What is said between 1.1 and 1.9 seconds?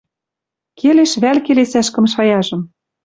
вӓл келесӓш